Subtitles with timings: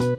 [0.00, 0.16] Assalamualaikum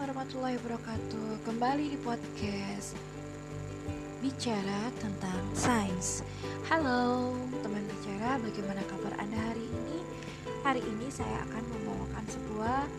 [0.00, 1.44] warahmatullahi wabarakatuh.
[1.44, 2.96] Kembali di podcast
[4.26, 6.26] Bicara tentang sains
[6.66, 7.30] Halo
[7.62, 10.02] teman bicara Bagaimana kabar anda hari ini?
[10.66, 12.90] Hari ini saya akan membawakan sebuah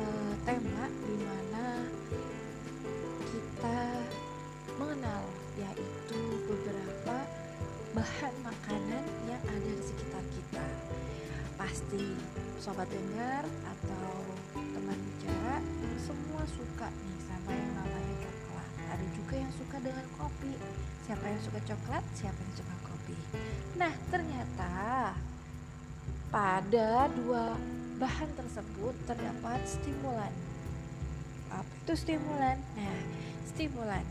[0.00, 1.84] uh, tema di mana
[3.28, 3.80] kita
[4.80, 5.28] mengenal
[5.60, 7.28] yaitu beberapa
[7.92, 10.64] bahan makanan yang ada di sekitar kita
[11.60, 12.08] pasti
[12.56, 14.16] sobat dengar atau
[14.56, 15.60] teman bicara
[16.00, 18.29] semua suka nih sama yang namanya
[19.50, 20.54] yang suka dengan kopi.
[21.10, 23.18] Siapa yang suka coklat siapa yang suka kopi.
[23.74, 24.74] Nah ternyata
[26.30, 27.58] pada dua
[27.98, 30.30] bahan tersebut terdapat stimulan.
[31.50, 32.62] Apa itu stimulan?
[32.78, 32.98] Nah
[33.50, 34.06] stimulan.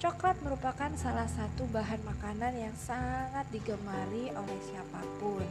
[0.00, 5.44] Coklat merupakan salah satu bahan makanan yang sangat digemari oleh siapa pun.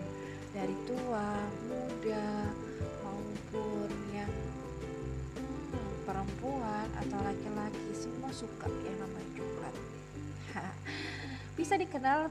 [0.52, 2.52] Dari tua, muda,
[3.06, 4.33] maupun yang
[5.38, 8.91] hmm, perempuan atau laki-laki semua suka coklat.
[11.72, 12.27] Bisa dikenal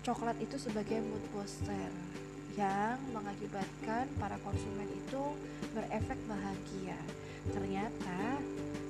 [0.00, 1.92] coklat itu sebagai mood booster
[2.56, 5.20] yang mengakibatkan para konsumen itu
[5.76, 6.96] berefek bahagia.
[7.52, 8.40] Ternyata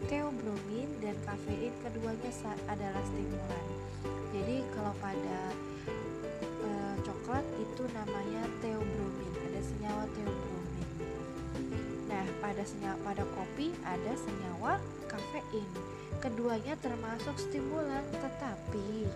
[0.06, 2.30] teobromin dan kafein keduanya
[2.70, 3.66] adalah stimulan.
[4.30, 5.58] Jadi kalau pada
[7.02, 10.88] coklat itu namanya teobromin ada senyawa teobromin
[12.06, 14.78] nah pada senyawa pada kopi ada senyawa
[15.10, 15.66] kafein
[16.22, 19.10] keduanya termasuk stimulan tetapi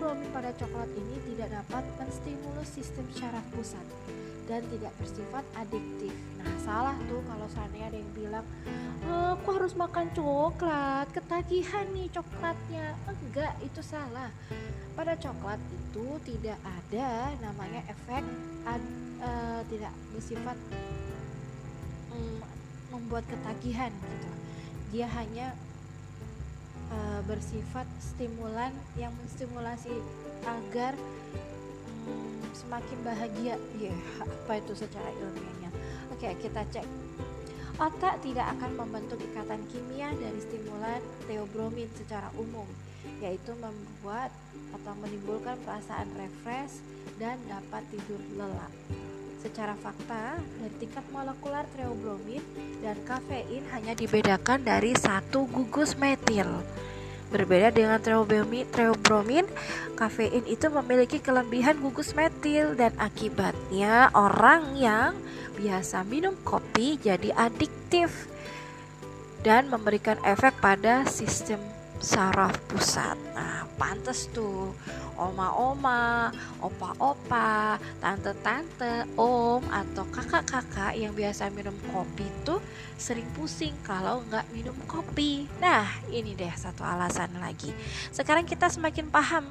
[0.00, 3.84] teobromin pada coklat ini tidak dapat menstimulus sistem syaraf pusat
[4.48, 6.16] dan tidak bersifat adiktif.
[6.40, 8.46] Nah, salah tuh kalau seandainya ada yang bilang,
[9.04, 12.96] oh, aku harus makan coklat, ketagihan nih coklatnya.
[13.12, 14.32] Enggak, itu salah.
[14.96, 18.24] Pada coklat itu tidak ada namanya efek
[18.64, 18.80] ad,
[19.20, 20.56] uh, tidak bersifat
[22.16, 22.40] um,
[22.88, 24.28] membuat ketagihan gitu.
[24.96, 25.52] Dia hanya
[26.90, 29.94] uh, bersifat stimulan yang menstimulasi
[30.44, 30.94] agar
[32.54, 33.54] semakin bahagia.
[33.78, 35.70] Ya apa itu secara ilmiahnya?
[36.14, 36.86] Oke kita cek.
[37.80, 42.68] Otak tidak akan membentuk ikatan kimia dari stimulan teobromin secara umum
[43.24, 44.28] yaitu membuat
[44.76, 46.84] atau menimbulkan perasaan refresh
[47.16, 48.68] dan dapat tidur lelap
[49.40, 52.44] Secara fakta, dari tingkat molekular teobromin
[52.84, 56.44] dan kafein hanya dibedakan dari satu gugus metil.
[57.32, 59.48] Berbeda dengan teobromin, teobromin,
[59.96, 65.16] kafein itu memiliki kelebihan gugus metil dan akibatnya orang yang
[65.56, 68.28] biasa minum kopi jadi adiktif
[69.40, 73.14] dan memberikan efek pada sistem saraf pusat.
[73.36, 74.72] Nah, pantas tuh
[75.20, 76.32] oma-oma,
[76.64, 82.56] opa-opa, tante-tante, om atau kakak-kakak yang biasa minum kopi itu
[82.96, 85.44] sering pusing kalau nggak minum kopi.
[85.60, 87.70] Nah, ini deh satu alasan lagi.
[88.10, 89.44] Sekarang kita semakin paham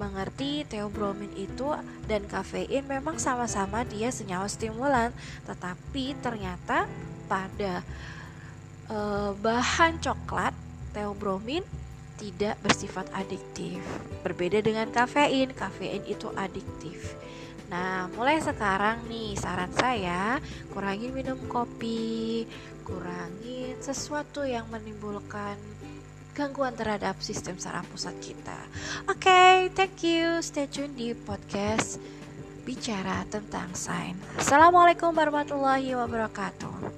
[0.00, 1.76] mengerti teobromin itu
[2.08, 5.12] dan kafein memang sama-sama dia senyawa stimulan,
[5.44, 6.88] tetapi ternyata
[7.28, 7.84] pada
[8.88, 8.98] e,
[9.36, 10.56] bahan coklat
[10.92, 11.64] teobromin
[12.20, 13.80] tidak bersifat adiktif.
[14.20, 17.16] Berbeda dengan kafein, kafein itu adiktif.
[17.70, 20.42] Nah, mulai sekarang nih saran saya,
[20.74, 22.44] kurangin minum kopi,
[22.82, 25.54] kurangin sesuatu yang menimbulkan
[26.34, 28.58] gangguan terhadap sistem saraf pusat kita.
[29.06, 30.42] Oke, okay, thank you.
[30.42, 32.02] Stay tune di podcast
[32.66, 34.18] bicara tentang sains.
[34.34, 36.89] Assalamualaikum warahmatullahi wabarakatuh.